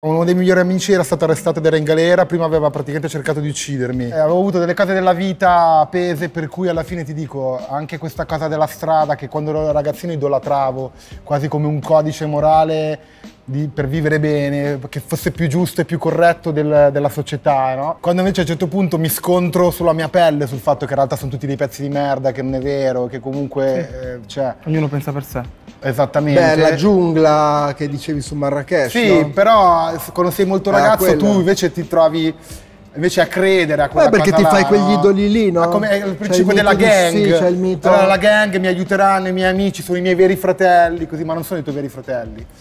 Uno 0.00 0.22
dei 0.22 0.36
migliori 0.36 0.60
amici 0.60 0.92
era 0.92 1.02
stato 1.02 1.24
arrestato 1.24 1.58
ed 1.58 1.66
era 1.66 1.76
in 1.76 1.82
galera, 1.82 2.24
prima 2.24 2.44
aveva 2.44 2.70
praticamente 2.70 3.08
cercato 3.08 3.40
di 3.40 3.48
uccidermi. 3.48 4.10
Eh, 4.10 4.16
avevo 4.16 4.38
avuto 4.38 4.60
delle 4.60 4.72
cose 4.72 4.94
della 4.94 5.12
vita 5.12 5.80
appese, 5.80 6.28
per 6.28 6.46
cui 6.46 6.68
alla 6.68 6.84
fine 6.84 7.02
ti 7.02 7.12
dico, 7.12 7.58
anche 7.68 7.98
questa 7.98 8.24
cosa 8.24 8.46
della 8.46 8.68
strada 8.68 9.16
che 9.16 9.26
quando 9.26 9.50
ero 9.50 9.72
ragazzino 9.72 10.12
idolatravo, 10.12 10.92
quasi 11.24 11.48
come 11.48 11.66
un 11.66 11.80
codice 11.80 12.26
morale 12.26 13.00
di, 13.42 13.66
per 13.66 13.88
vivere 13.88 14.20
bene, 14.20 14.78
che 14.88 15.00
fosse 15.00 15.32
più 15.32 15.48
giusto 15.48 15.80
e 15.80 15.84
più 15.84 15.98
corretto 15.98 16.52
del, 16.52 16.90
della 16.92 17.08
società, 17.08 17.74
no? 17.74 17.96
Quando 18.00 18.20
invece 18.20 18.42
a 18.42 18.44
un 18.44 18.50
certo 18.50 18.68
punto 18.68 18.98
mi 18.98 19.08
scontro 19.08 19.72
sulla 19.72 19.92
mia 19.92 20.08
pelle, 20.08 20.46
sul 20.46 20.60
fatto 20.60 20.84
che 20.84 20.92
in 20.92 20.98
realtà 20.98 21.16
sono 21.16 21.32
tutti 21.32 21.48
dei 21.48 21.56
pezzi 21.56 21.82
di 21.82 21.88
merda, 21.88 22.30
che 22.30 22.42
non 22.42 22.54
è 22.54 22.60
vero, 22.60 23.06
che 23.06 23.18
comunque... 23.18 23.88
Sì. 23.90 24.06
Eh, 24.06 24.20
cioè, 24.26 24.54
Ognuno 24.66 24.86
pensa 24.86 25.10
per 25.10 25.24
sé. 25.24 25.42
Esattamente. 25.80 26.40
Beh, 26.40 26.56
la 26.56 26.74
giungla 26.74 27.72
che 27.76 27.88
dicevi 27.88 28.20
su 28.20 28.34
Marrakesh. 28.34 28.90
Sì, 28.90 29.08
no? 29.20 29.30
però 29.30 29.92
quando 30.12 30.32
sei 30.32 30.44
molto 30.44 30.70
Ah, 30.70 30.78
ragazzo 30.78 31.04
quella. 31.04 31.16
tu 31.18 31.26
invece 31.38 31.70
ti 31.72 31.86
trovi 31.86 32.34
invece 32.94 33.20
a 33.20 33.26
credere 33.26 33.82
a 33.82 33.88
quella 33.88 34.08
Beh, 34.08 34.16
perché 34.16 34.32
ti 34.32 34.42
là, 34.42 34.48
fai 34.48 34.64
quegli 34.64 34.80
no? 34.80 34.98
idoli 34.98 35.30
lì, 35.30 35.50
no? 35.52 35.68
Come 35.68 35.94
il 35.98 36.14
principio 36.16 36.50
il 36.50 36.56
della 36.56 36.74
gang. 36.74 37.10
sì, 37.12 37.30
c'è 37.30 37.46
il 37.46 37.56
mito- 37.56 37.88
Allora 37.88 38.06
la 38.06 38.16
gang 38.16 38.56
mi 38.58 38.66
aiuteranno, 38.66 39.28
i 39.28 39.32
miei 39.32 39.48
amici 39.50 39.82
sono 39.82 39.98
i 39.98 40.00
miei 40.00 40.16
veri 40.16 40.34
fratelli, 40.34 41.06
così, 41.06 41.22
ma 41.22 41.32
non 41.34 41.44
sono 41.44 41.60
i 41.60 41.62
tuoi 41.62 41.76
veri 41.76 41.88
fratelli. 41.88 42.44